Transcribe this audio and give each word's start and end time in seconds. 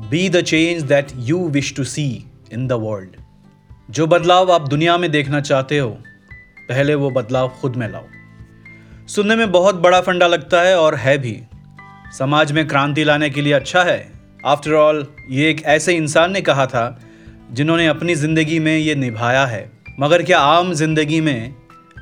Be 0.00 0.28
the 0.28 0.40
change 0.42 0.82
that 0.82 1.08
you 1.18 1.38
wish 1.48 1.74
to 1.76 1.84
see 1.84 2.04
in 2.52 2.66
the 2.66 2.72
world 2.72 3.16
जो 3.90 4.06
बदलाव 4.06 4.52
आप 4.52 4.68
दुनिया 4.68 4.96
में 4.98 5.10
देखना 5.10 5.40
चाहते 5.40 5.78
हो, 5.78 5.88
पहले 6.68 6.94
वो 6.94 7.10
बदलाव 7.10 7.48
खुद 7.60 7.76
में 7.76 7.86
लाओ। 7.88 8.04
सुनने 9.06 9.36
में 9.36 9.50
बहुत 9.52 9.74
बड़ा 9.74 10.00
फंडा 10.00 10.26
लगता 10.26 10.60
है 10.62 10.76
और 10.78 10.94
है 10.94 11.16
भी। 11.18 11.40
समाज 12.18 12.52
में 12.52 12.66
क्रांति 12.68 13.04
लाने 13.04 13.30
के 13.30 13.42
लिए 13.42 13.52
अच्छा 13.52 13.82
है। 13.82 14.12
आफ्टर 14.46 14.72
ऑल 14.72 15.06
ये 15.30 15.50
एक 15.50 15.62
ऐसे 15.64 15.94
इंसान 15.94 16.32
ने 16.32 16.40
कहा 16.40 16.66
था, 16.66 17.00
जिन्होंने 17.52 17.86
अपनी 17.86 18.14
ज़िंदगी 18.14 18.58
में 18.58 18.76
ये 18.76 18.94
निभाया 18.94 19.44
है। 19.46 19.70
मगर 20.00 20.22
क्या 20.22 20.38
आम 20.38 20.72
ज़िंदगी 20.74 21.20
में 21.20 21.54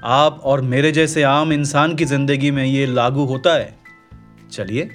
आप 0.04 0.40
और 0.44 0.60
मेरे 0.62 0.92
जैसे 0.92 1.22
आम 1.22 1.52
इंसान 1.52 1.96
की 1.96 2.04
ज़िंदगी 2.04 2.50
में 2.50 2.64
ये 2.64 2.86
लागू 2.86 3.24
होता 3.24 3.54
है? 3.54 3.74
चलिए, 4.52 4.90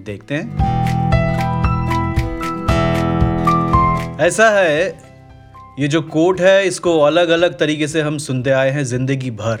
देखते 0.00 0.34
हैं। 0.34 0.87
ऐसा 4.18 4.48
है, 4.50 4.86
ये 5.78 5.88
जो 5.88 6.00
कोट 6.04 6.40
है, 6.40 6.66
इसको 6.66 6.98
अलग 7.00 7.28
अलग 7.28 7.58
तरीके 7.58 7.88
से 7.88 8.00
हम 8.00 8.16
सुनते 8.18 8.50
आए 8.50 8.70
हैं 8.70 8.82
ज़िंदगी 8.84 9.30
भर। 9.32 9.60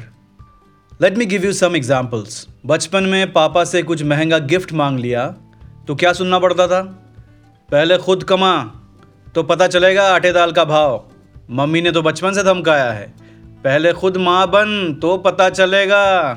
Let 0.92 1.18
me 1.18 1.26
give 1.26 1.44
you 1.44 1.52
some 1.52 1.76
examples 1.76 2.46
बचपन 2.66 3.04
में 3.04 3.32
पापा 3.32 3.64
से 3.64 3.82
कुछ 3.82 4.02
महँगा 4.04 4.38
गिफ्ट 4.46 4.72
मांग 4.72 4.98
लिया 4.98 5.26
तो 5.88 5.94
क्या 5.94 6.12
सुनना 6.12 6.38
पड़ता 6.38 6.66
था? 6.66 6.80
पहले 7.68 7.98
खुद 7.98 8.24
कमा 8.24 8.50
तो 9.34 9.42
पता 9.44 9.66
चलेगा 9.68 10.08
आटे 10.08 10.32
दाल 10.32 10.52
का 10.52 10.64
भाव। 10.64 11.04
मम्मी 11.50 11.80
ने 11.80 11.90
तो 11.90 12.02
बचपन 12.02 12.32
से 12.32 12.42
धमकाया 12.44 12.90
है। 12.92 13.06
पहले 13.64 13.92
खुद 13.92 14.16
माँ 14.18 14.46
बन 14.48 14.98
तो 15.02 15.16
पता 15.18 15.48
चलेगा। 15.50 16.32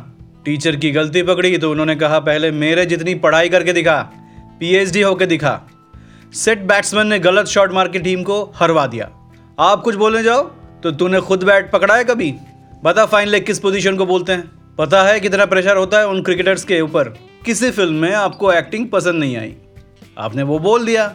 टीचर 0.45 0.76
की 0.76 0.92
गलती 0.92 1.23
पकड़ी 1.23 1.58
तो 1.58 1.72
उन्होंने 1.72 1.95
कहा, 1.95 2.20
पहले 2.22 2.52
मेरे 2.54 2.86
जितनी 2.86 3.16
पढ़ाई 3.17 3.50
करके 3.50 3.73
दिखा, 3.73 4.02
पीएचडी 4.60 5.02
होके 5.02 5.26
दिखा। 5.28 5.60
सेट 6.34 6.60
बैट्समैन 6.60 7.08
ने 7.08 7.18
गलत 7.20 7.46
शॉट 7.46 7.72
मार 7.74 7.88
के 7.88 8.00
टीम 8.00 8.22
को 8.24 8.44
हरवा 8.56 8.86
दिया। 8.88 9.10
आप 9.60 9.82
कुछ 9.82 9.96
बोलने 9.96 10.22
जाओ 10.24 10.42
तो 10.84 10.92
तूने 10.92 11.20
खुद 11.22 11.44
बैट 11.44 11.72
पकड़ा 11.72 11.96
है 11.96 12.04
कभी? 12.04 12.34
बता 12.84 13.06
फाइन 13.06 13.28
लेग 13.28 13.46
किस 13.46 13.60
पोजीशन 13.60 13.98
को 13.98 14.06
बोलते 14.06 14.32
हैं? 14.32 14.76
पता 14.78 15.02
है 15.04 15.20
कितना 15.20 15.46
प्रेशर 15.46 15.78
होता 15.78 16.00
है 16.00 16.08
उन 16.08 16.22
क्रिकेटर्स 16.23 16.64
के 16.64 16.80
ऊपर। 16.82 17.10
किसी 17.46 17.72
फ़िल्म 17.72 17.96
में 17.96 18.14
आपको 18.14 18.52
एक्टिंग 18.54 18.88
पसंद 18.90 19.20
नहीं 19.20 19.36
आई। 19.38 19.54
आपने 20.18 20.44
वो 20.44 20.60
बोल 20.60 20.86
दिया। 20.86 21.08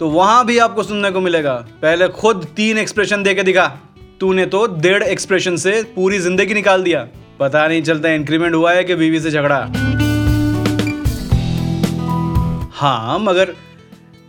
तो 0.00 0.08
वहाँ 0.10 0.44
भी 0.46 0.58
आपको 0.58 0.82
सुनने 0.82 1.10
को 1.10 1.20
मिलेगा। 1.20 1.54
पहले 1.82 2.08
खुद 2.14 2.46
तीन 2.56 2.78
एक्सप्रेशन 2.78 3.22
दे 3.22 3.34
के 3.34 3.42
दिखा। 3.42 3.66
तूने 4.20 4.46
तो 4.46 4.66
डेढ़ 4.80 5.02
एक्सप्रेशन 5.02 5.56
से 5.56 5.82
पूरी 5.96 6.18
ज़िंदगी 6.18 6.54
निकाल 6.54 6.82
दिया। 6.82 7.06
पता 7.40 7.66
नहीं 7.68 7.82
चलता 7.82 8.08
इंक्रीमेंट 8.10 8.54
हुआ 8.54 8.72
है 8.72 8.84
कि 8.84 8.94
बीवी 8.94 9.20
से 9.20 9.30
झगड़ा। 9.30 9.60
हाँ 12.74 13.18
मगर 13.18 13.54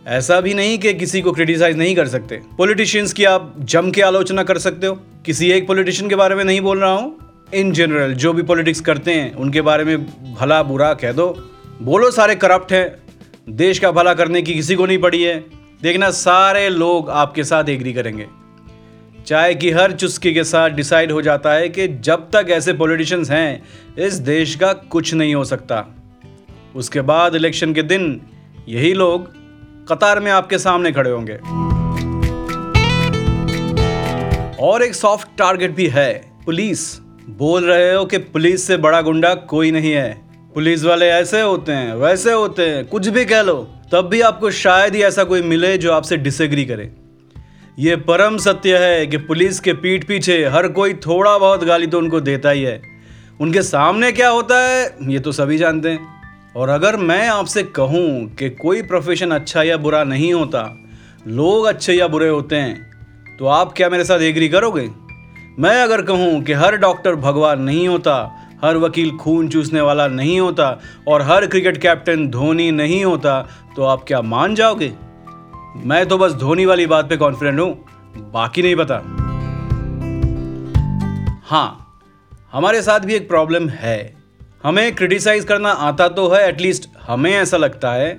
ऐसा 0.08 0.40
भी 0.40 0.54
नहीं 0.54 0.78
कि 0.78 0.94
किसी 0.94 1.22
को 1.22 1.32
क्रिटिसाइज 1.32 1.76
नहीं 1.76 1.96
कर 1.96 2.08
सकते। 2.08 2.40
पॉलिटिशियंस 2.58 3.12
की 3.12 3.24
आप 3.24 3.54
जम 3.58 3.90
के 3.90 4.02
आलोचना 4.02 4.42
कर 4.42 4.58
सकते 4.58 4.86
हो। 4.86 4.94
किसी 5.26 5.50
एक 5.52 5.66
पॉलिटिशियन 5.66 6.08
के 6.08 6.14
बारे 6.14 6.34
में 6.34 6.44
नहीं 6.44 6.60
बोल 6.60 6.80
रहा 6.80 6.92
हूँ। 6.92 7.18
इन 7.54 7.72
जनरल 7.72 8.14
जो 8.14 8.32
भी 8.32 8.42
पॉलिटिक्स 8.42 8.80
करते 8.80 9.12
हैं, 9.12 9.34
उनके 9.34 9.60
बारे 9.60 9.84
में 9.84 10.06
भला 10.34 10.62
बुरा 10.62 10.94
कह 10.94 11.12
दो। 11.12 11.50
बोलो, 11.82 12.10
सारे 12.10 12.34
करप्ट 12.34 12.72
हैं। 12.72 12.96
देश 13.56 13.78
का 13.78 13.90
भला 13.90 14.14
करने 14.14 14.42
की 14.42 14.54
किसी 14.54 14.74
को 14.74 14.86
नहीं 14.86 14.98
पड़ी 14.98 15.22
है। 15.22 15.44
देखना, 15.82 16.10
सारे 16.10 16.68
लोग 16.68 17.10
आपके 17.10 17.44
साथ 17.44 17.64
एग्री 17.68 17.92
करेंगे। 17.92 18.26
चाय 19.26 19.54
की 19.54 19.70
हर 19.70 19.92
चुस्की 19.92 20.34
के 20.34 20.44
साथ 20.44 20.70
डिसाइड 20.70 21.12
हो 21.12 21.22
जाता 21.22 21.52
है 21.52 21.68
कि 21.68 21.88
जब 21.88 22.30
तक 22.30 22.46
ऐसे 22.50 22.72
पॉलिटिशियंस 22.72 23.30
हैं, 23.30 23.62
इस 23.98 24.14
देश 24.14 24.54
का 24.54 24.72
कुछ 24.72 25.14
नहीं 25.14 25.34
हो 25.34 25.44
सकता। 25.44 25.86
उसके 26.76 27.00
बाद 27.00 27.34
इलेक्शन 27.34 27.74
के 27.74 27.82
दिन, 27.82 28.20
यही 28.68 28.92
लोग 28.94 29.37
कतार 29.92 30.20
में 30.20 30.30
आपके 30.32 30.58
सामने 30.58 30.92
खड़े 30.92 31.10
होंगे। 31.10 31.34
और 34.62 34.82
एक 34.82 34.94
सॉफ्ट 34.94 35.28
टारगेट 35.38 35.70
भी 35.70 35.86
है, 35.86 36.32
पुलिस। 36.44 37.00
बोल 37.28 37.64
रहे 37.64 37.94
हो 37.94 38.04
कि 38.04 38.18
पुलिस 38.18 38.66
से 38.66 38.76
बड़ा 38.76 39.00
गुंडा 39.02 39.34
कोई 39.34 39.70
नहीं 39.70 39.92
है। 39.92 40.20
पुलिस 40.54 40.84
वाले 40.84 41.06
ऐसे 41.06 41.40
होते 41.40 41.72
हैं, 41.72 41.94
वैसे 41.94 42.32
होते 42.32 42.62
हैं, 42.62 42.84
कुछ 42.84 43.08
भी 43.08 43.24
कह 43.24 43.42
लो। 43.42 43.68
तब 43.92 44.08
भी 44.08 44.20
आपको 44.20 44.50
शायद 44.50 44.94
ही 44.94 45.02
ऐसा 45.02 45.24
कोई 45.24 45.42
मिले 45.42 45.78
जो 45.78 45.92
आपसे 45.92 46.16
डिसएग्री 46.16 46.64
करे। 46.64 46.90
ये 47.78 47.96
परम 47.96 48.36
सत्य 48.36 48.78
है 48.78 49.06
कि 49.06 49.16
पुलिस 49.16 49.60
के 49.60 49.72
पीठ 49.72 50.04
पीछे 50.04 50.44
हर 50.46 50.68
कोई 50.68 50.94
थोड़ा 50.94 51.38
बहुत 51.38 51.64
गाली 51.64 51.86
तो 51.86 51.98
उनको 51.98 52.20
देता 52.20 52.50
ही 52.50 52.62
है। 52.62 52.82
उनके 53.40 53.62
सामने 53.62 54.12
क्या 54.12 54.28
होता 54.28 54.68
है, 54.68 54.96
ये 55.02 55.18
तो 55.18 55.32
सभी 55.32 55.58
जानते 55.58 55.88
हैं। 55.88 56.17
और 56.56 56.68
अगर 56.68 56.96
मैं 56.96 57.28
आपसे 57.28 57.62
कहूँ 57.62 58.34
कि 58.34 58.48
कोई 58.50 58.82
प्रोफेशन 58.82 59.30
अच्छा 59.30 59.62
या 59.62 59.76
बुरा 59.76 60.02
नहीं 60.04 60.32
होता, 60.34 60.62
लोग 61.26 61.64
अच्छे 61.64 61.94
या 61.94 62.08
बुरे 62.08 62.28
होते 62.28 62.56
हैं 62.56 63.36
तो 63.38 63.46
आप 63.46 63.72
क्या 63.72 63.88
मेरे 63.90 64.04
साथ 64.04 64.20
एग्री 64.20 64.48
करोगे? 64.48 64.88
मैं 65.58 65.80
अगर 65.82 66.02
कहूँ 66.02 66.42
कि 66.42 66.52
हर 66.52 66.76
डॉक्टर 66.76 67.14
भगवान 67.16 67.62
नहीं 67.62 67.86
होता, 67.88 68.14
हर 68.64 68.76
वकील 68.76 69.16
खून 69.16 69.48
चूसने 69.48 69.80
वाला 69.80 70.06
नहीं 70.08 70.38
होता, 70.40 70.78
और 71.08 71.22
हर 71.22 71.46
क्रिकेट 71.46 71.76
कैप्टन 71.76 72.26
धोनी 72.28 72.70
नहीं 72.70 73.04
होता 73.04 73.40
तो 73.76 73.82
आप 73.82 74.04
क्या 74.06 74.22
मान 74.22 74.54
जाओगे? 74.54 74.92
मैं 75.76 76.04
तो 76.06 76.18
बस 76.18 76.32
धोनी 76.34 76.66
वाली 76.66 76.86
बात 76.86 77.08
पे 77.08 77.16
कॉन्फिडेंट 77.16 77.60
हूँ, 77.60 77.72
बाकी 78.32 78.62
नहीं 78.62 78.76
पता। 78.76 78.96
हाँ 81.46 81.84
हमारे 82.52 82.82
साथ 82.82 83.00
भी 83.00 83.14
एक 83.14 83.28
प्रॉब्लम 83.28 83.68
है। 83.68 84.17
हमें 84.64 84.94
क्रिटिसाइज 84.94 85.44
करना 85.44 85.70
आता 85.70 86.06
तो 86.08 86.28
है 86.28 86.48
एटलीस्ट 86.48 86.88
हमें 87.00 87.30
ऐसा 87.32 87.56
लगता 87.56 87.92
है, 87.92 88.18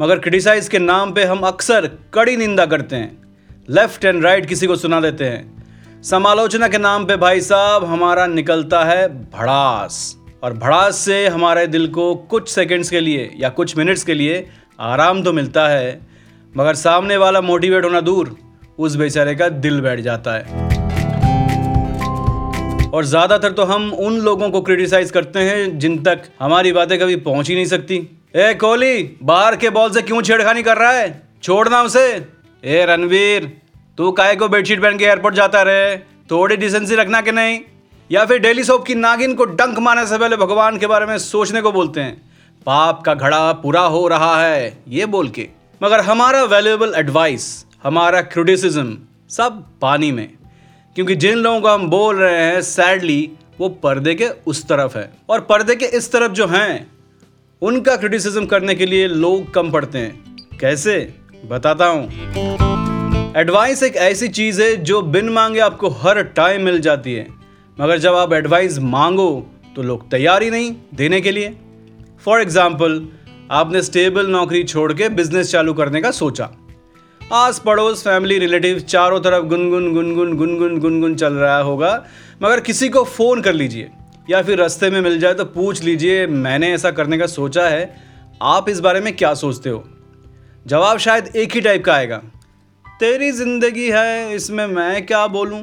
मगर 0.00 0.18
क्रिटिसाइज 0.18 0.68
के 0.68 0.78
नाम 0.78 1.12
पे 1.12 1.24
हम 1.24 1.40
अक्सर 1.40 1.86
कड़ी 2.14 2.36
निंदा 2.36 2.66
करते 2.66 2.96
हैं। 2.96 3.64
लेफ़्ट 3.70 4.04
एंड 4.04 4.24
राइट 4.24 4.46
किसी 4.46 4.66
को 4.66 4.76
सुना 4.76 5.00
देते 5.00 5.24
हैं। 5.24 6.02
समालोचना 6.02 6.68
के 6.68 6.78
नाम 6.78 7.04
पे 7.06 7.16
भाई 7.16 7.40
साहब, 7.40 7.84
हमारा 7.84 8.26
निकलता 8.26 8.84
है 8.84 9.06
भड़ास, 9.08 10.16
और 10.42 10.52
भड़ास 10.54 10.96
से 10.96 11.26
हमारे 11.28 11.66
दिल 11.66 11.86
को 11.88 12.14
कुछ 12.14 12.48
सेकंड्स 12.48 12.90
के 12.90 13.00
लिए 13.00 13.30
या 13.36 13.48
कुछ 13.50 13.76
मिनट्स 13.76 14.04
के 14.04 14.14
लिए 14.14 14.46
आराम 14.78 15.22
तो 15.22 15.32
मिलता 15.32 15.68
है, 15.68 16.00
मगर 16.54 16.74
सामने 16.76 17.16
वाला 17.16 17.40
मोटिवेट 17.40 17.84
होना 17.84 18.00
दूर, 18.00 18.36
उस 18.78 18.96
बेचारे 18.96 19.34
का 19.34 19.48
दिल 19.48 19.80
बैठ 19.80 20.00
जाता 20.00 20.32
है। 20.32 20.63
और 22.94 23.04
ज़्यादातर 23.04 23.52
तो 23.52 23.62
हम 23.64 23.92
उन 23.94 24.18
लोगों 24.20 24.48
को 24.50 24.60
क्रिटिसाइज 24.60 25.10
करते 25.10 25.38
हैं 25.38 25.78
जिन 25.78 25.96
तक 26.02 26.22
हमारी 26.40 26.72
बातें 26.72 26.98
कभी 26.98 27.16
पहुँच 27.18 27.48
ही 27.48 27.54
नहीं 27.54 27.66
सकती। 27.66 27.96
ए, 28.36 28.54
कोहली, 28.54 29.02
बाहर 29.22 29.56
के 29.56 29.70
बॉल 29.70 29.90
से 29.90 30.02
क्यों 30.02 30.20
छेड़खानी 30.22 30.62
कर 30.62 30.76
रहा 30.76 30.90
है? 30.90 31.22
छोड़ना 31.42 31.82
उसे। 31.82 32.04
ए, 32.64 32.84
रणवीर, 32.86 33.50
तू 33.98 34.10
काय 34.12 34.36
को 34.36 34.48
बेडशीट 34.48 34.82
पहन 34.82 34.98
के 34.98 35.04
एयरपोर्ट 35.04 35.34
जाता 35.34 35.62
रहे? 35.62 35.96
थोड़ी 36.30 36.56
डिसेंसी 36.56 36.94
रखना 36.94 37.20
कि 37.20 37.32
नहीं? 37.32 37.58
या 38.10 38.24
फिर 38.24 38.38
डेली 38.38 38.64
सोप 38.64 38.84
की 38.86 38.94
नागिन 38.94 39.34
को 39.34 39.44
डंक 39.44 39.78
मारने 39.78 40.06
से 40.06 40.18
पहले 40.18 40.36
भगवान 40.36 40.78
के 40.78 40.86
बारे 40.86 41.06
में 41.06 41.16
सोचने 41.18 41.60
को 41.60 41.72
बोलते 41.72 42.00
हैं? 42.00 42.16
पाप 42.66 43.02
का 43.02 43.14
घड़ा 43.14 43.52
पूरा 43.54 43.80
हो 43.80 44.06
रहा 44.08 44.40
है, 44.42 44.82
ये 44.88 45.06
बोल 45.06 45.28
के। 45.28 45.48
मगर 45.80 46.00
हमारा 46.02 46.44
वैल्यूएबल 46.46 46.94
एडवाइस 46.96 47.66
हमारा 47.82 48.20
क्रिटिसिज्म 48.22 48.96
सब 49.30 49.62
पानी 49.82 50.12
में। 50.12 50.28
क्योंकि 50.96 51.14
जिन 51.14 51.38
लोगों 51.38 51.60
को 51.60 51.68
हम 51.68 51.88
बोल 51.90 52.16
रहे 52.16 52.42
हैं 52.42 52.60
सैडली 52.62 53.30
वो 53.60 53.68
पर्दे 53.68 54.14
के 54.14 54.28
उस 54.46 54.66
तरफ़ 54.68 54.98
है। 54.98 55.12
और 55.30 55.40
पर्दे 55.40 55.74
के 55.76 55.86
इस 55.86 56.12
तरफ़ 56.12 56.32
जो 56.32 56.46
हैं, 56.46 56.86
उनका 57.62 57.96
क्रिटिसिज्म 57.96 58.46
करने 58.46 58.74
के 58.74 58.86
लिए 58.86 59.08
लोग 59.08 59.52
कम 59.54 59.70
पड़ते 59.70 59.98
हैं। 59.98 60.58
कैसे? 60.60 61.14
बताता 61.46 61.86
हूँ। 61.86 62.04
एडवाइस 63.36 63.82
एक 63.82 63.96
ऐसी 63.96 64.28
चीज़ 64.28 64.62
है 64.62 64.76
जो 64.76 65.02
बिन 65.02 65.28
मांगे 65.28 65.60
आपको 65.60 65.88
हर 65.88 66.22
टाइम 66.22 66.62
मिल 66.62 66.80
जाती 66.80 67.14
है। 67.14 67.26
मगर 67.78 67.98
जब 67.98 68.14
आप 68.14 68.32
एडवाइस 68.32 68.78
मांगो 68.78 69.30
तो 69.76 69.82
लोग 69.82 70.10
तैयार 70.10 70.42
ही 70.42 70.50
नहीं 70.50 70.74
देने 70.94 71.20
के 71.20 71.30
लिए। 71.30 71.56
फॉर 72.24 72.40
एग्ज़ाम्पल 72.40 73.08
आपने 73.50 73.82
स्टेबल 73.82 74.26
नौकरी 74.26 74.64
छोड़ 74.64 74.92
के 74.92 75.08
बिज़नेस 75.08 75.52
चालू 75.52 75.74
करने 75.74 76.00
का 76.00 76.10
सोचा। 76.10 76.50
आस 77.34 77.58
पड़ोस 77.58 78.02
फैमिली 78.04 78.38
रिलेटिव 78.38 78.78
चारों 78.80 79.18
तरफ़ 79.20 79.44
गुनगुन 79.44 79.92
गुनगुन 79.94 80.36
गुनगुन 80.36 80.78
गुनगुन 80.80 81.14
चल 81.14 81.32
रहा 81.32 81.58
होगा। 81.58 81.90
मगर 82.42 82.60
किसी 82.60 82.88
को 82.88 83.02
फ़ोन 83.04 83.40
कर 83.42 83.52
लीजिए, 83.52 83.88
या 84.30 84.42
फिर 84.42 84.58
रास्ते 84.58 84.90
में 84.90 85.00
मिल 85.00 85.18
जाए 85.20 85.34
तो 85.34 85.44
पूछ 85.44 85.82
लीजिए, 85.82 86.26
मैंने 86.26 86.72
ऐसा 86.72 86.90
करने 86.90 87.18
का 87.18 87.26
सोचा 87.26 87.66
है। 87.68 87.96
आप 88.42 88.68
इस 88.68 88.80
बारे 88.80 89.00
में 89.00 89.12
क्या 89.16 89.32
सोचते 89.34 89.70
हो? 89.70 89.82
जवाब 90.66 90.98
शायद 90.98 91.32
एक 91.36 91.54
ही 91.54 91.60
टाइप 91.60 91.84
का 91.84 91.94
आएगा। 91.94 92.22
तेरी 93.00 93.32
ज़िंदगी 93.32 93.90
है, 93.90 94.34
इसमें 94.34 94.66
मैं 94.66 95.04
क्या 95.06 95.26
बोलूँ? 95.26 95.60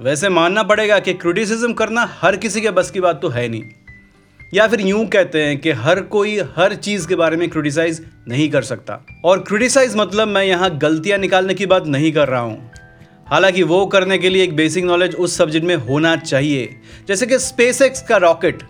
वैसे 0.00 0.28
मानना 0.30 0.62
पड़ेगा 0.62 0.98
कि 0.98 1.14
क्रिटिसिज्म 1.14 1.72
करना 1.72 2.08
हर 2.22 2.36
किसी 2.36 2.60
के 2.60 2.70
बस 2.70 2.90
की 2.90 3.00
बात 3.00 3.22
तो 3.22 3.28
है 3.28 3.48
नहीं। 3.48 3.62
या 4.52 4.66
फिर 4.68 4.80
यूँ 4.80 5.04
कहते 5.06 5.42
हैं 5.42 5.56
कि 5.58 5.70
हर 5.70 6.00
कोई 6.00 6.38
हर 6.56 6.74
चीज़ 6.74 7.06
के 7.08 7.14
बारे 7.14 7.36
में 7.36 7.48
क्रिटिसाइज 7.50 8.04
नहीं 8.28 8.48
कर 8.50 8.62
सकता। 8.62 8.98
और 9.24 9.38
क्रिटिसाइज 9.38 9.96
मतलब 9.96 10.28
मैं 10.28 10.42
यहाँ 10.44 10.70
गलतियाँ 10.78 11.18
निकालने 11.18 11.54
की 11.54 11.66
बात 11.66 11.86
नहीं 11.86 12.12
कर 12.12 12.28
रहा 12.28 12.40
हूँ। 12.40 12.70
हालाँकि 13.26 13.62
वो 13.62 13.84
करने 13.86 14.18
के 14.18 14.28
लिए 14.28 14.42
एक 14.44 14.56
बेसिक 14.56 14.84
नॉलेज 14.84 15.14
उस 15.14 15.36
सब्जेक्ट 15.36 15.66
में 15.66 15.74
होना 15.76 16.14
चाहिए। 16.16 16.80
जैसे 17.08 17.26
कि 17.26 17.38
स्पेस 17.38 18.04
का 18.08 18.16
रॉकेट 18.16 18.62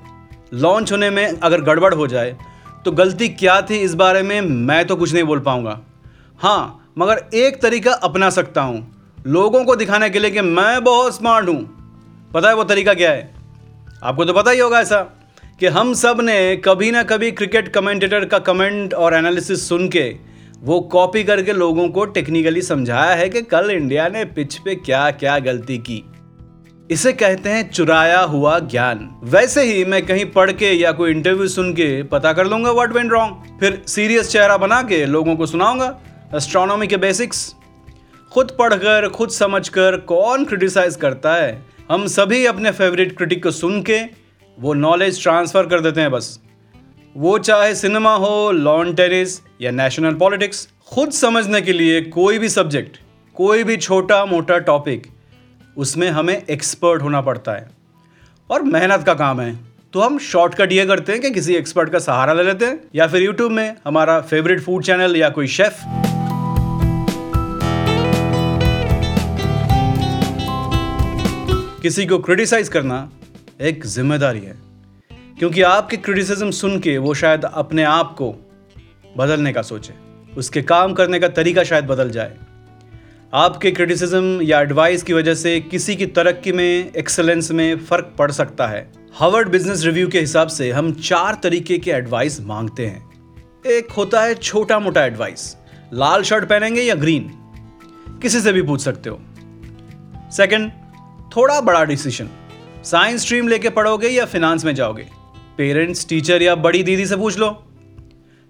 लॉन्च 0.54 0.92
होने 0.92 1.10
में 1.10 1.26
अगर 1.26 1.60
गड़बड़ 1.60 1.94
हो 1.94 2.06
जाए 2.06 2.36
तो 2.84 2.92
गलती 2.92 3.28
क्या 3.28 3.60
थी 3.62 3.76
इस 3.76 3.94
बारे 3.94 4.22
में 4.22 4.40
मैं 4.40 4.84
तो 4.86 4.96
कुछ 4.96 5.12
नहीं 5.14 5.24
बोल 5.24 5.40
पाऊँगा। 5.40 5.80
हाँ 6.38 6.92
मगर 6.98 7.24
एक 7.34 7.60
तरीका 7.62 7.92
अपना 7.92 8.30
सकता 8.30 8.62
हूँ। 8.62 9.14
लोगों 9.26 9.64
को 9.64 9.76
दिखाने 9.76 10.10
के 10.10 10.18
लिए 10.18 10.30
कि 10.30 10.40
मैं 10.40 10.84
बहुत 10.84 11.16
स्मार्ट 11.16 11.48
हूँ। 11.48 12.30
पता 12.34 12.48
है 12.48 12.54
वो 12.54 12.64
तरीका 12.64 12.94
क्या 12.94 13.10
है? 13.10 13.34
आपको 14.02 14.24
तो 14.24 14.32
पता 14.32 14.50
ही 14.50 14.58
होगा 14.58 14.80
ऐसा। 14.80 15.18
कि 15.62 15.68
हम 15.68 15.92
सबने 15.94 16.56
कभी 16.56 16.90
ना 16.90 17.02
कभी 17.02 17.30
क्रिकेट 17.30 17.68
कमेंटेटर 17.68 18.24
का 18.24 18.38
कमेंट 18.38 18.94
और 18.94 19.14
एनालिसिस 19.14 19.68
सुन 19.68 19.88
के 19.88 20.02
वो 20.60 20.80
कॉपी 20.80 21.24
करके 21.24 21.52
लोगों 21.52 21.88
को 21.88 22.04
टेक्निकली 22.04 22.62
समझाया 22.62 23.14
है 23.14 23.28
कि 23.28 23.42
कल 23.42 23.70
इंडिया 23.70 24.08
ने 24.08 24.24
पिच 24.24 24.54
पे 24.54 24.74
क्या 24.74 25.10
क्या 25.10 25.38
गलती 25.38 25.76
की। 25.78 26.02
इसे 26.90 27.12
कहते 27.12 27.48
हैं 27.48 27.70
चुराया 27.70 28.20
हुआ 28.20 28.58
ज्ञान। 28.58 29.20
वैसे 29.24 29.62
ही 29.62 29.84
मैं 29.84 30.04
कहीं 30.06 30.24
पढ़ 30.26 30.52
के 30.52 30.72
या 30.72 30.92
कोई 30.92 31.10
इंटरव्यू 31.10 31.46
सुन 31.48 31.72
के 31.72 32.02
पता 32.02 32.32
कर 32.32 32.46
लूँगा 32.46 32.70
व्हाट 32.70 32.92
वेंट 32.92 33.12
रॉन्ग 33.12 33.58
फिर 33.60 33.82
सीरियस 33.86 34.30
चेहरा 34.30 34.56
बना 34.56 34.80
के 34.82 35.04
लोगों 35.06 35.36
को 35.36 35.46
सुनाऊँगा। 35.46 35.86
एस्ट्रोनॉमी 36.36 36.86
के 36.86 36.96
बेसिक्स 36.96 37.54
खुद 38.32 38.56
पढ़कर, 38.58 39.08
खुद 39.08 39.30
समझकर 39.30 39.96
कौन 39.96 40.44
क्रिटिसाइज 40.44 40.96
करता 40.96 41.34
है? 41.34 41.62
हम 41.90 42.06
सभी 42.06 42.44
अपने 42.46 42.70
फेवरेट 42.70 43.16
क्रिटिक 43.16 43.42
को 43.42 43.50
सुन 43.50 43.82
के 43.82 44.21
वो 44.60 44.74
नॉलेज 44.74 45.22
ट्रांसफ़र 45.22 45.66
कर 45.66 45.80
देते 45.80 46.00
हैं 46.00 46.10
बस। 46.10 46.38
वो 47.16 47.38
चाहे 47.38 47.74
सिनेमा 47.74 48.14
हो 48.14 48.50
लॉन 48.52 48.94
टेनिस 48.94 49.40
या 49.60 49.70
नेशनल 49.70 50.14
पॉलिटिक्स 50.14 50.68
खुद 50.86 51.10
समझने 51.10 51.60
के 51.60 51.72
लिए 51.72 52.00
कोई 52.02 52.38
भी 52.38 52.48
सब्जेक्ट 52.48 52.98
कोई 53.36 53.64
भी 53.64 53.76
छोटा 53.76 54.24
मोटा 54.24 54.58
टॉपिक 54.58 55.06
उसमें 55.76 56.08
हमें 56.10 56.34
एक्सपर्ट 56.50 57.02
होना 57.02 57.20
पड़ता 57.20 57.52
है। 57.52 57.70
और 58.50 58.62
मेहनत 58.62 59.04
का 59.06 59.14
काम 59.14 59.40
है। 59.40 59.58
तो 59.92 60.00
हम 60.00 60.18
शॉर्टकट 60.18 60.72
ये 60.72 60.86
करते 60.86 61.12
हैं 61.12 61.20
कि 61.20 61.30
किसी 61.30 61.54
एक्सपर्ट 61.54 61.92
का 61.92 61.98
सहारा 61.98 62.32
ले 62.32 62.42
लेते 62.42 62.64
हैं 62.64 62.80
या 62.94 63.06
फिर 63.06 63.22
यूट्यूब 63.22 63.52
में 63.52 63.76
हमारा 63.86 64.20
फेवरेट 64.20 64.60
फ़ूड 64.60 64.84
चैनल 64.84 65.16
या 65.16 65.28
कोई 65.30 65.46
शेफ़ 65.46 65.82
किसी 71.82 72.06
को 72.06 72.18
क्रिटिसाइज 72.18 72.68
करना 72.68 73.10
एक 73.62 73.84
ज़िम्मेदारी 73.86 74.40
है। 74.40 74.54
क्योंकि 75.38 75.62
आपके 75.62 75.96
क्रिटिसिज्म 75.96 76.50
सुन 76.50 76.78
के 76.80 76.96
वो 76.98 77.14
शायद 77.14 77.44
अपने 77.44 77.82
आप 77.82 78.14
को 78.18 78.30
बदलने 79.16 79.52
का 79.52 79.62
सोचे। 79.62 79.94
उसके 80.36 80.62
काम 80.62 80.92
करने 80.92 81.20
का 81.20 81.28
तरीका 81.28 81.64
शायद 81.64 81.84
बदल 81.84 82.10
जाए। 82.10 82.36
आपके 83.34 83.70
क्रिटिसिज्म 83.70 84.42
या 84.42 84.60
एडवाइस 84.60 85.02
की 85.02 85.12
वजह 85.12 85.34
से 85.34 85.60
किसी 85.60 85.96
की 85.96 86.06
तरक्की 86.06 86.52
में 86.52 86.92
एक्सलेंस 86.92 87.50
में 87.50 87.78
फ़र्क 87.78 88.14
पड़ 88.18 88.30
सकता 88.30 88.66
है। 88.66 88.92
हार्वर्ड 89.14 89.48
बिज़नेस 89.48 89.84
रिव्यू 89.84 90.08
के 90.08 90.20
हिसाब 90.20 90.48
से 90.48 90.70
हम 90.70 90.92
चार 90.92 91.40
तरीके 91.42 91.78
के 91.78 91.90
एडवाइस 91.90 92.40
मांगते 92.40 92.86
हैं। 92.86 93.10
एक 93.66 93.92
होता 93.92 94.20
है 94.20 94.34
छोटा 94.34 94.78
मोटा 94.78 95.04
एडवाइस 95.04 95.56
लाल 95.92 96.22
शर्ट 96.22 96.48
पहनेंगे 96.48 96.82
या 96.82 96.94
ग्रीन 96.94 97.30
किसी 98.22 98.40
से 98.40 98.52
भी 98.52 98.62
पूछ 98.62 98.80
सकते 98.80 99.10
हो। 99.10 99.20
सेकंड 100.32 100.72
थोड़ा 101.36 101.60
बड़ा 101.60 101.84
डिसीज़न 101.84 102.28
साइंस 102.84 103.20
स्ट्रीम 103.20 103.48
लेके 103.48 103.70
पढ़ोगे 103.70 104.08
या 104.08 104.24
फिनांस 104.24 104.64
में 104.64 104.74
जाओगे? 104.74 105.06
पेरेंट्स 105.58 106.08
टीचर 106.08 106.42
या 106.42 106.54
बड़ी 106.54 106.82
दीदी 106.82 107.06
से 107.06 107.16
पूछ 107.16 107.38
लो। 107.38 107.66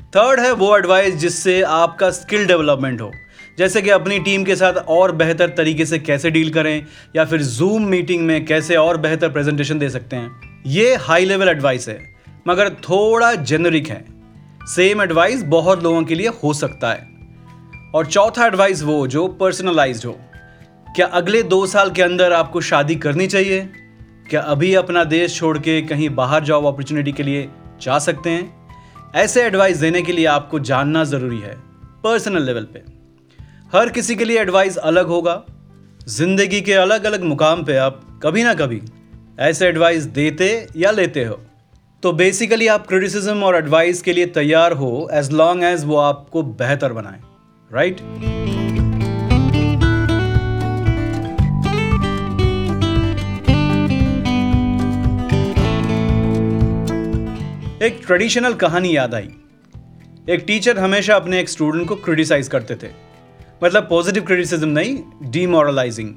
थर्ड 0.00 0.40
है 0.40 0.52
वो 0.52 0.76
एडवाइस 0.78 1.14
जिससे 1.14 1.62
आपका 1.62 2.10
स्किल 2.10 2.46
डेवलपमेंट 2.46 3.00
हो। 3.00 3.10
जैसे 3.58 3.82
कि 3.82 3.90
अपनी 3.90 4.18
टीम 4.18 4.44
के 4.44 4.56
साथ 4.56 4.72
और 4.72 5.12
बेहतर 5.12 5.48
तरीके 5.48 5.86
से 5.86 5.98
कैसे 5.98 6.30
डील 6.30 6.50
करें 6.50 6.86
या 7.16 7.24
फिर 7.24 7.42
जूम 7.42 7.84
मीटिंग 7.84 8.26
में 8.26 8.44
कैसे 8.44 8.76
और 8.76 8.96
बेहतर 8.96 9.28
प्रेजेंटेशन 9.28 9.78
दे 9.78 9.90
सकते 9.90 10.16
हैं। 10.16 10.62
ये 10.66 10.94
हाई 10.96 11.24
लेवल 11.24 11.48
एडवाइस 11.48 11.88
है, 11.88 12.14
मगर 12.48 12.70
थोड़ा 12.70 13.34
जेनरिक 13.34 13.88
है। 13.88 14.04
सेम 14.62 15.02
एडवाइस 15.02 15.42
बहुत 15.42 15.82
लोगों 15.82 16.02
के 16.02 16.14
लिए 16.14 16.28
हो 16.28 16.54
सकता 16.54 16.92
है। 16.92 17.08
और 17.94 18.06
चौथा 18.06 18.46
एडवाइस 18.46 18.82
वो 18.82 19.06
जो 19.06 19.26
पर्सनलाइज्ड 19.26 20.06
हो। 20.06 20.20
क्या 20.96 21.06
अगले 21.06 21.42
दो 21.42 21.66
साल 21.66 21.90
के 21.90 22.02
अंदर 22.02 22.32
आपको 22.32 22.60
शादी 22.60 22.94
करनी 22.94 23.26
चाहिए? 23.26 23.68
क्या 24.32 24.40
अभी 24.40 24.72
अपना 24.74 25.02
देश 25.04 25.34
छोड़ 25.36 25.58
के 25.58 25.80
कहीं 25.82 26.08
बाहर 26.10 26.44
जॉब 26.44 26.66
अपॉर्चुनिटी 26.66 27.12
के 27.12 27.22
लिए 27.22 27.48
जा 27.82 27.98
सकते 27.98 28.30
हैं? 28.30 29.12
ऐसे 29.14 29.42
एडवाइस 29.42 29.76
देने 29.76 30.02
के 30.02 30.12
लिए 30.12 30.26
आपको 30.26 30.58
जानना 30.60 31.02
ज़रूरी 31.04 31.38
है 31.38 31.54
पर्सनल 32.04 32.42
लेवल 32.42 32.66
पे। 32.74 32.82
हर 33.72 33.88
किसी 33.88 34.16
के 34.16 34.24
लिए 34.24 34.40
एडवाइस 34.40 34.76
अलग 34.76 35.06
होगा। 35.06 35.34
ज़िंदगी 36.08 36.60
के 36.60 36.72
अलग 36.74 37.04
अलग 37.04 37.24
मुकाम 37.24 37.64
पे 37.64 37.76
आप 37.76 38.00
कभी 38.22 38.44
ना 38.44 38.54
कभी 38.54 38.80
ऐसे 39.40 39.66
एडवाइस 39.66 40.04
देते 40.04 40.50
या 40.76 40.90
लेते 40.90 41.24
हो। 41.24 41.40
तो 42.02 42.12
बेसिकली 42.12 42.66
आप 42.66 42.86
क्रिटिसिज्म 42.86 43.42
और 43.42 43.56
एडवाइस 43.56 44.02
के 44.02 44.12
लिए 44.12 44.26
तैयार 44.32 44.72
हो 44.72 45.08
एज 45.12 45.30
लॉन्ग 45.32 45.64
एज 45.64 45.84
वो 45.84 45.96
आपको 45.96 46.42
बेहतर 46.42 46.92
बनाए 46.92 47.20
राइट 47.70 48.00
right? 48.00 48.41
एक 57.82 57.98
ट्रेडिशनल 58.06 58.54
कहानी 58.54 58.96
याद 58.96 59.14
आई। 59.14 59.28
एक 60.30 60.44
टीचर 60.46 60.78
हमेशा 60.78 61.14
अपने 61.14 61.38
एक 61.40 61.48
स्टूडेंट 61.48 61.88
को 61.88 61.94
क्रिटिसाइज 61.94 62.48
करते 62.48 62.74
थे। 62.74 62.90
मतलब 63.64 63.86
पॉजिटिव 63.88 64.24
क्रिटिसिज्म 64.24 64.68
नहीं 64.68 65.30
डीमोरलाइजिंग 65.30 66.12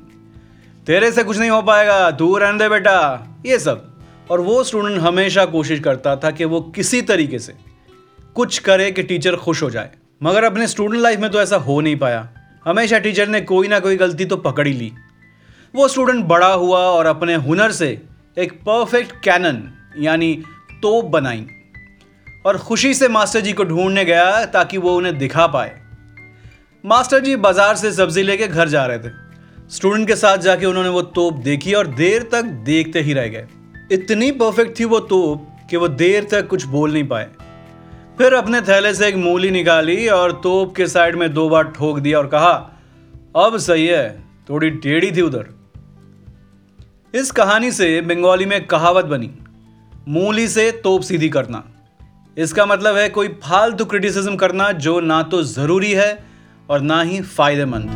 तेरे 0.88 1.12
से 1.12 1.24
कुछ 1.24 1.38
नहीं 1.38 1.50
हो 1.50 1.62
पाएगा 1.62 2.12
तू 2.12 2.38
रहने 2.38 2.60
दे 2.60 2.70
बेटा, 2.70 3.28
ये 3.46 3.60
सब। 3.60 4.00
और 4.32 4.42
वो 4.42 4.64
स्टूडेंट 4.64 5.00
हमेशा 5.02 5.46
कोशिश 5.46 5.80
करता 5.80 6.16
था 6.16 6.32
कि 6.32 6.46
वो 6.46 6.62
किसी 6.76 7.02
तरीके 7.02 7.40
से 7.40 7.54
कुछ 8.36 8.60
करे 8.60 8.92
कि 8.92 9.04
टीचर 9.04 9.36
खुश 9.36 9.64
हो 9.64 9.70
जाए। 9.70 9.90
मगर 10.24 10.44
अपने 10.44 10.68
स्टूडेंट 10.68 11.02
लाइफ 11.02 11.20
में 11.20 11.30
तो 11.32 11.42
ऐसा 11.42 11.58
हो 11.58 11.82
नहीं 11.82 11.96
पाया। 11.96 12.28
हमेशा 12.66 13.00
टीचर 13.00 13.28
ने 13.28 13.42
कोई 13.42 13.68
ना 13.68 13.80
कोई 13.80 13.98
गलती 13.98 14.26
तो 14.26 14.38
पकड़ 14.38 14.68
ही 14.68 14.74
ली। 14.74 14.92
वो 15.74 15.88
स्टूडेंट 15.88 16.26
बड़ा 16.26 16.54
हुआ 16.54 16.80
और 16.80 17.06
अपने 17.06 17.36
हुनर 17.36 17.72
से 17.72 17.90
एक 18.38 18.54
परफेक्ट 18.62 19.20
कैनन 19.24 19.70
यानी 20.00 20.34
तोप 20.82 21.06
बनाई। 21.06 21.48
और 22.46 22.58
खुशी 22.58 22.94
से 22.94 23.08
मास्टर 23.08 23.42
जी 23.42 23.54
को 23.54 23.64
ढूँढने 23.64 24.06
गया 24.06 24.46
ताकि 24.46 24.78
वो 24.78 24.96
उन्हें 24.98 25.18
दिखा 25.18 25.48
पाए। 25.48 25.76
मास्टर 26.84 27.20
जी 27.20 27.36
बाज़ार 27.36 27.76
से 27.76 27.92
सब्ज़ी 27.92 28.24
लेके 28.24 28.48
घर 28.48 28.70
जा 28.70 28.86
रहे 28.86 29.00
थे। 29.00 29.10
स्टूडेंट 29.70 30.08
के 30.08 30.16
साथ 30.16 30.38
जाके 30.38 30.66
उन्होंने 30.66 30.90
वो 30.90 31.02
तोप 31.02 31.38
देखी 31.44 31.74
और 31.74 31.88
देर 31.96 32.24
तक 32.32 32.46
देखते 32.66 33.02
ही 33.02 33.14
रह 33.14 33.28
गए। 33.28 33.48
इतनी 33.92 34.32
परफेक्ट 34.34 34.80
थी 34.80 34.86
वो 34.86 35.00
तोप 35.00 35.48
कि 35.70 35.78
वो 35.78 35.88
देर 35.88 36.28
तक 36.32 36.48
कुछ 36.48 36.66
बोल 36.66 36.94
नहीं 36.94 37.08
पाए। 37.08 37.28
फिर 38.18 38.34
अपने 38.34 38.62
थैले 38.62 38.94
से 38.94 39.08
एक 39.08 39.16
मूली 39.16 39.52
निकाली 39.52 40.08
और 40.10 40.32
तोप 40.44 40.76
के 40.76 40.88
साइड 40.88 41.16
में 41.16 41.34
दो 41.34 41.50
बार 41.50 41.64
ठोक 41.72 42.00
दिया 42.00 42.18
और 42.20 42.28
कहा, 42.28 42.52
अब 43.38 43.58
सही 43.58 43.86
है, 43.88 44.24
थोड़ी 44.50 44.70
टेढ़ी 44.72 45.12
थी 45.12 45.22
उधर। 45.22 45.46
इस 47.14 47.32
कहानी 47.32 47.72
से 47.72 48.00
बंगाली 48.02 48.46
में 48.46 48.66
कहावत 48.68 49.06
बनी, 49.06 49.32
मूली 50.10 50.48
से 50.48 50.72
तोप 50.84 51.02
सीधी 51.02 51.30
करना। 51.30 51.64
इसका 52.38 52.66
मतलब 52.66 52.96
है 52.96 53.08
कोई 53.10 53.28
फालतू 53.44 53.86
क्रिटिसिज्म 53.86 54.36
करना 54.36 54.72
जो 54.86 55.00
ना 55.00 55.22
तो 55.24 55.42
ज़रूरी 55.44 55.92
है 55.94 56.08
और 56.70 56.82
ना 56.82 57.02
ही 57.02 57.20
फ़ायदेमंद। 57.22 57.90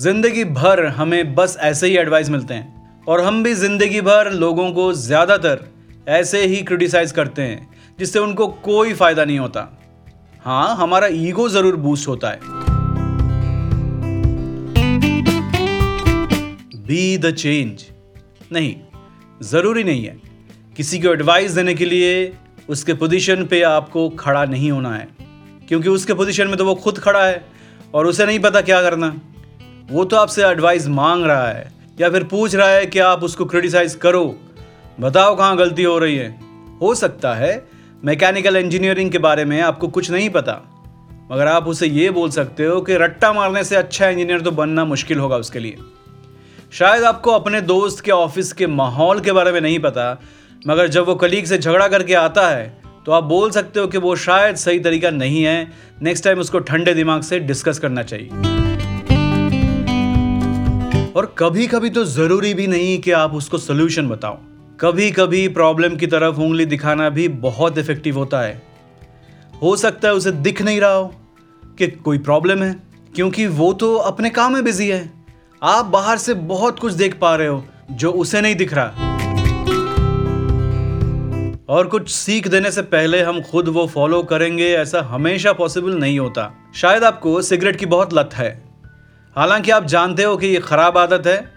ज़िंदगी 0.00 0.44
भर 0.44 0.84
हमें 0.96 1.34
बस 1.34 1.56
ऐसे 1.60 1.86
ही 1.86 1.96
एडवाइस 1.96 2.30
मिलते 2.30 2.54
हैं 2.54 3.04
और 3.08 3.20
हम 3.20 3.42
भी 3.42 3.54
ज़िंदगी 3.54 4.00
भर 4.00 4.30
लोगों 4.32 4.70
को 4.72 4.92
ज़्यादातर 4.94 5.64
ऐसे 6.10 6.44
ही 6.46 6.62
क्रिटिसाइज 6.62 7.12
करते 7.12 7.42
हैं, 7.42 7.68
जिससे 7.98 8.18
उनको 8.18 8.46
कोई 8.64 8.94
फ़ायदा 8.94 9.24
नहीं 9.24 9.38
होता। 9.38 9.68
हाँ 10.44 10.76
हमारा 10.76 11.06
ईगो 11.12 11.48
ज़रूर 11.48 11.76
बूस्ट 11.78 12.08
होता 12.08 12.30
है। 12.30 12.40
बी 16.86 17.16
द 17.18 17.34
चेंज 17.34 17.84
नहीं 18.52 18.74
ज़रूरी 19.42 19.84
नहीं 19.84 20.04
है। 20.04 20.16
किसी 20.76 20.98
को 20.98 21.08
एडवाइस 21.08 21.50
देने 21.50 21.74
के 21.74 21.84
लिए 21.84 22.32
उसके 22.68 22.94
पोजीशन 22.94 23.44
पे 23.46 23.62
आपको 23.62 24.08
खड़ा 24.08 24.44
नहीं 24.44 24.70
होना 24.70 24.94
है। 24.94 25.08
क्योंकि 25.68 25.88
उसके 25.88 26.14
पोजीशन 26.14 26.48
में 26.48 26.56
तो 26.56 26.64
वो 26.64 26.74
खुद 26.74 26.98
खड़ा 26.98 27.24
है 27.24 27.44
और 27.94 28.06
उसे 28.06 28.26
नहीं 28.26 28.38
पता 28.38 28.60
क्या 28.60 28.82
करना। 28.82 29.20
वो 29.90 30.04
तो 30.04 30.16
आपसे 30.16 30.44
एडवाइस 30.44 30.86
मांग 30.86 31.24
रहा 31.24 31.48
है 31.48 31.72
या 32.00 32.10
फिर 32.10 32.24
पूछ 32.24 32.54
रहा 32.54 32.68
है 32.68 32.86
कि 32.86 32.98
आप 32.98 33.24
उसको 33.24 33.44
क्रिटिसाइज 33.44 33.94
करो। 33.94 34.24
बताओ 35.00 35.36
कहाँ 35.36 35.56
गलती 35.56 35.82
हो 35.82 35.98
रही 35.98 36.16
है। 36.16 36.40
हो 36.82 36.94
सकता 36.94 37.34
है 37.34 37.66
मैकेनिकल 38.04 38.56
इंजीनियरिंग 38.56 39.10
के 39.10 39.18
बारे 39.18 39.44
में 39.44 39.60
आपको 39.60 39.88
कुछ 39.88 40.10
नहीं 40.10 40.30
पता। 40.30 40.52
मगर 41.32 41.46
आप 41.46 41.66
उसे 41.66 41.86
ये 41.86 42.10
बोल 42.10 42.30
सकते 42.30 42.64
हो 42.64 42.80
कि 42.80 42.96
रट्टा 42.96 43.32
मारने 43.32 43.64
से 43.64 43.76
अच्छा 43.76 44.08
इंजीनियर 44.08 44.40
तो 44.40 44.50
बनना 44.50 44.84
मुश्किल 44.84 45.18
होगा 45.18 45.36
उसके 45.36 45.58
लिए। 45.58 45.76
शायद 46.72 47.04
आपको 47.04 47.30
अपने 47.30 47.60
दोस्त 47.60 48.00
के 48.00 48.10
ऑफ़िस 48.10 48.52
के 48.52 48.66
माहौल 48.66 49.20
के 49.20 49.32
बारे 49.32 49.52
में 49.52 49.60
नहीं 49.60 49.78
पता, 49.78 50.20
मगर 50.66 50.88
जब 50.88 51.06
वो 51.06 51.14
कलीग 51.14 51.44
से 51.44 51.58
झगड़ा 51.58 51.88
करके 51.88 52.14
आता 52.14 52.48
है 52.48 52.66
तो 53.06 53.12
आप 53.12 53.24
बोल 53.24 53.50
सकते 53.50 53.80
हो 53.80 53.86
कि 53.86 53.98
वो 53.98 54.14
शायद 54.16 54.56
सही 54.56 54.78
तरीका 54.78 55.10
नहीं 55.10 55.42
है। 55.44 55.72
नेक्स्ट 56.02 56.24
टाइम 56.24 56.38
उसको 56.38 56.58
ठंडे 56.58 56.94
दिमाग 56.94 57.22
से 57.22 57.38
डिस्कस 57.40 57.78
करना 57.78 58.02
चाहिए। 58.02 58.28
और 61.12 61.34
कभी 61.38 61.66
कभी 61.66 61.90
तो 61.90 62.04
ज़रूरी 62.04 62.54
भी 62.54 62.66
नहीं 62.66 62.98
कि 62.98 63.10
आप 63.10 63.34
उसको 63.34 63.58
सोल्यूशन 63.58 64.08
बताओ। 64.08 64.38
कभी 64.80 65.10
कभी 65.10 65.46
प्रॉब्लम 65.48 65.96
की 65.96 66.06
तरफ़ 66.06 66.36
उंगली 66.36 66.66
दिखाना 66.66 67.08
भी 67.10 67.28
बहुत 67.28 67.78
इफ़ेक्टिव 67.78 68.18
होता 68.18 68.40
है। 68.40 68.62
हो 69.62 69.76
सकता 69.76 70.08
है 70.08 70.14
उसे 70.14 70.32
दिख 70.32 70.62
नहीं 70.62 70.80
रहा 70.80 70.92
हो 70.92 71.14
कि 71.78 71.86
कोई 71.88 72.18
प्रॉब्लम 72.18 72.62
है, 72.62 72.76
क्योंकि 73.14 73.46
वो 73.46 73.72
तो 73.72 73.94
अपने 73.96 74.30
काम 74.30 74.52
में 74.52 74.64
बिज़ी 74.64 74.88
है। 74.88 75.15
आप 75.62 75.84
बाहर 75.84 76.18
से 76.18 76.34
बहुत 76.34 76.78
कुछ 76.78 76.92
देख 76.92 77.18
पा 77.18 77.36
रहे 77.36 77.46
हो, 77.46 77.64
जो 77.90 78.10
उसे 78.12 78.40
नहीं 78.40 78.54
दिख 78.54 78.74
रहा। 78.74 78.86
और 81.68 81.86
कुछ 81.86 82.10
सीख 82.10 82.48
देने 82.48 82.70
से 82.70 82.82
पहले 82.82 83.22
हम 83.22 83.40
खुद 83.40 83.68
वो 83.68 83.86
फॉलो 83.86 84.22
करेंगे, 84.22 84.66
ऐसा 84.66 85.00
हमेशा 85.02 85.52
पॉसिबल 85.52 85.94
नहीं 85.94 86.18
होता। 86.18 86.72
शायद 86.74 87.04
आपको 87.04 87.42
सिगरेट 87.42 87.76
की 87.76 87.86
बहुत 87.86 88.14
लत 88.14 88.30
है। 88.34 88.50
हालाँकि 89.36 89.70
आप 89.70 89.84
जानते 89.84 90.22
हो 90.22 90.36
कि 90.36 90.46
ये 90.46 90.60
खराब 90.60 90.98
आदत 90.98 91.26
है, 91.26 91.52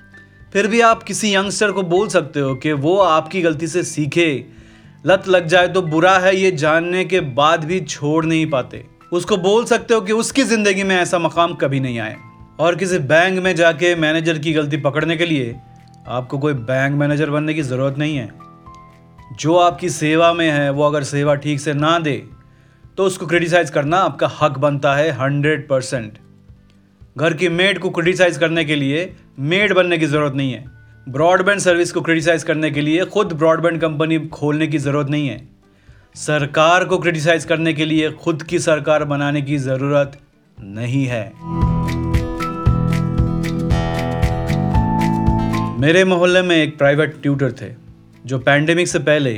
फिर 0.54 0.68
भी 0.68 0.82
आप 0.82 1.04
किसी 1.04 1.36
यंगस्टर 1.36 1.72
को 1.72 1.84
बोल 1.84 2.08
सकते 2.08 2.40
हो 2.40 2.56
कि 2.56 2.72
वो 2.72 2.98
आपकी 2.98 3.42
गलती 3.42 3.68
से 3.68 3.84
सीखे। 3.84 4.46
लत 5.06 5.28
लग 5.28 5.48
जाए 5.48 5.68
तो 5.68 5.82
बुरा 5.82 6.18
है, 6.20 6.36
ये 6.36 6.52
जानने 6.52 7.06
के 7.06 7.20
बाद 7.20 7.66
भी 7.66 7.80
छोड़ 7.80 8.26
नहीं 8.26 8.50
पाते। 8.50 8.86
उसको 9.14 9.38
बोल 9.38 9.66
सकते 9.66 9.94
हो 9.94 10.02
कि 10.02 10.14
उसकी 10.14 10.44
ज़िंदगी 10.44 10.84
में 10.84 10.96
ऐसा 10.96 11.20
मकाम 11.20 11.54
कभी 11.54 11.80
नहीं 11.80 12.00
आए 12.00 12.16
और 12.60 12.76
किसी 12.76 12.98
बैंक 13.00 13.40
में 13.40 13.56
जाके 13.56 13.94
मैनेजर 13.96 14.38
की 14.38 14.54
गलती 14.54 14.78
पकड़ने 14.78 15.16
के 15.18 15.26
लिए 15.26 15.56
आपको 16.08 16.38
कोई 16.38 16.54
बैंक 16.54 16.96
मैनेजर 16.96 17.30
बनने 17.30 17.54
की 17.54 17.62
ज़रूरत 17.62 17.98
नहीं 17.98 18.16
है। 18.18 18.30
जो 19.34 19.56
आपकी 19.58 19.90
सेवा 19.90 20.32
में 20.34 20.50
है, 20.50 20.70
वो 20.70 20.84
अगर 20.84 21.04
सेवा 21.04 21.36
ठीक 21.36 21.60
से 21.60 21.74
ना 21.74 21.98
दे 22.00 22.24
तो 22.98 23.06
उसको 23.06 23.28
क्रिटिसाइज़ 23.28 23.72
करना 23.72 23.98
आपका 23.98 24.30
हक 24.42 24.58
बनता 24.58 24.94
है 24.96 25.12
हंड्रेड 25.12 25.68
परसेंट 25.68 26.18
घर 27.18 27.34
की 27.34 27.50
मेड 27.50 27.80
को 27.80 27.90
क्रिटिसाइज 27.90 28.38
करने 28.38 28.66
के 28.66 28.76
लिए 28.76 29.12
मेड 29.42 29.74
बनने 29.74 29.98
की 29.98 30.06
ज़रूरत 30.06 30.34
नहीं 30.34 30.54
है। 30.54 30.64
ब्रॉडबैंड 31.10 31.60
सर्विस 31.60 31.92
को 31.92 32.02
क्रिटिसाइज 32.02 32.44
करने 32.44 32.72
के 32.72 32.82
लिए 32.82 33.06
खुद 33.08 33.34
ब्रॉडबैंड 33.34 33.80
कंपनी 33.82 34.20
खोलने 34.30 34.68
की 34.68 34.78
ज़रूरत 34.78 35.10
नहीं 35.10 35.30
है। 35.30 35.42
सरकार 36.18 36.86
को 36.86 36.98
क्रिटिसाइज 36.98 37.46
करने 37.46 37.74
के 37.74 37.86
लिए 37.86 38.12
खुद 38.14 38.44
की 38.44 38.60
सरकार 38.60 39.04
बनाने 39.06 39.42
की 39.42 39.58
ज़रूरत 39.60 40.18
नहीं 40.58 41.06
है। 41.06 41.32
मेरे 45.80 46.04
मोहल्ले 46.04 46.42
में 46.42 46.56
एक 46.56 46.78
प्राइवेट 46.78 47.14
ट्यूटर 47.22 47.52
थे, 47.52 47.68
जो 48.26 48.38
पैंडेमिक 48.40 48.88
से 48.88 49.00
पहले 49.00 49.32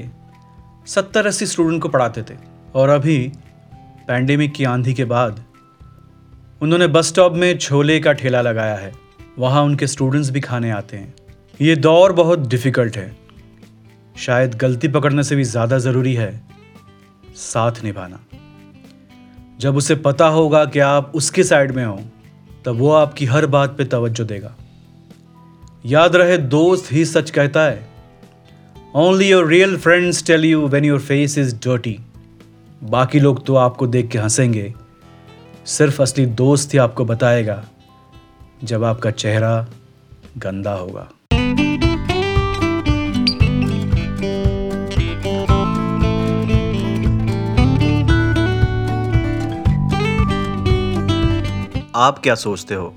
सत्तर 0.88 1.26
अस्सी 1.28 1.46
स्टूडेंट 1.46 1.82
को 1.82 1.90
पढ़ाते 1.90 2.22
थे। 2.22 2.36
और 2.76 2.90
अभी 2.90 3.18
पैंडेमिक 4.08 4.54
की 4.54 4.64
आंधी 4.64 4.94
के 4.94 5.06
बाद 5.06 5.44
उन्होंने 6.62 6.88
बस 6.88 7.08
स्टॉप 7.08 7.34
में 7.34 7.58
छोले 7.58 8.00
का 8.00 8.14
ठेला 8.14 8.42
लगाया 8.42 8.76
है। 8.76 8.92
वहाँ 9.40 9.62
उनके 9.64 9.88
स्टूडेंट्स 9.88 10.30
भी 10.30 10.40
खाने 10.40 10.72
आते 10.72 10.98
हैं। 10.98 11.14
ये 11.60 11.76
दौर 11.76 12.14
बहुत 12.14 12.48
डिफ़िकल्ट 12.48 12.98
है। 12.98 13.16
शायद 14.16 14.56
गलती 14.56 14.88
पकड़ने 14.88 15.24
से 15.24 15.36
भी 15.36 15.44
ज़्यादा 15.44 15.78
ज़रूरी 15.78 16.14
है 16.14 16.32
साथ 17.36 17.84
निभाना। 17.84 18.20
जब 19.60 19.76
उसे 19.76 19.96
पता 20.00 20.28
होगा 20.30 20.66
कि 20.66 20.80
आप 20.80 21.12
उसके 21.16 21.44
साइड 21.44 21.72
में 21.72 21.86
हो, 21.86 22.00
तब 22.66 22.78
वो 22.78 22.92
आपकी 22.94 23.26
हर 23.26 23.46
बात 23.48 23.78
पे 23.78 23.86
तवज्जो 23.86 24.24
देगा। 24.24 24.56
याद 25.86 26.16
रहे 26.16 26.38
दोस्त 26.38 26.92
ही 26.92 27.04
सच 27.06 27.30
कहता 27.30 27.64
है। 27.66 27.90
Only 28.96 29.30
your 29.30 29.48
real 29.48 29.78
friends 29.78 30.26
tell 30.28 30.46
you 30.46 30.68
when 30.68 30.86
your 30.86 31.00
face 31.00 31.38
is 31.38 31.56
dirty 31.56 31.98
बाकी 32.84 33.20
लोग 33.20 33.46
तो 33.46 33.56
आपको 33.56 33.88
देख 33.88 34.10
के 34.12 34.18
हंसेंगे। 34.18 34.74
सिर्फ़ 35.66 36.02
असली 36.02 36.26
दोस्त 36.26 36.74
ही 36.74 36.80
आपको 36.80 37.06
बताएगा, 37.06 37.64
जब 38.64 38.84
आपका 38.84 39.12
चेहरा 39.12 39.68
गंदा 40.38 40.74
होगा। 40.74 41.10
आप 51.96 52.20
क्या 52.20 52.36
सोचते 52.36 52.76
हो? 52.76 52.94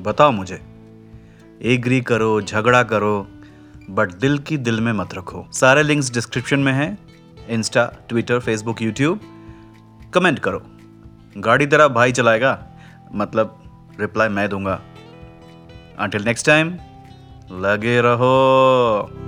बताओ 0.00 0.30
मुझे। 0.30 0.75
एग्री 1.62 2.00
करो, 2.00 2.40
झगड़ा 2.40 2.82
करो 2.82 3.28
बट 3.90 4.12
दिल 4.12 4.38
की 4.38 4.56
दिल 4.56 4.80
में 4.80 4.92
मत 4.92 5.14
रखो। 5.14 5.46
सारे 5.52 5.82
लिंक्स 5.82 6.12
डिस्क्रिप्शन 6.12 6.60
में 6.60 6.72
हैं 6.72 6.98
Insta 7.48 7.92
Twitter 8.08 8.40
Facebook 8.40 8.82
YouTube 8.82 9.20
comment 10.14 10.38
करो। 10.38 10.62
गाड़ी 11.38 11.66
तेरा 11.66 11.88
भाई 11.88 12.12
चलाएगा? 12.12 12.66
मतलब 13.14 13.62
रिप्लाई 14.00 14.28
मैं 14.28 14.48
दूँगा। 14.48 14.80
अंटिल 15.98 16.24
नेक्स्ट 16.24 16.46
टाइम 16.46 16.68
लगे 17.52 18.00
रहो। 18.00 19.25